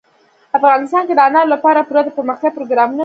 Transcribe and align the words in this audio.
افغانستان 0.59 1.03
کې 1.07 1.13
د 1.15 1.21
انارو 1.27 1.53
لپاره 1.55 1.85
پوره 1.89 2.01
دپرمختیا 2.03 2.49
پروګرامونه 2.57 2.95
شته 2.97 2.97
دي. 2.97 2.99